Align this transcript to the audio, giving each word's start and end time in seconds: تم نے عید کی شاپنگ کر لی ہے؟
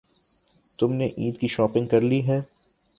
تم 0.79 0.93
نے 0.93 1.07
عید 1.07 1.39
کی 1.39 1.47
شاپنگ 1.47 1.87
کر 1.87 2.01
لی 2.01 2.25
ہے؟ 2.27 2.41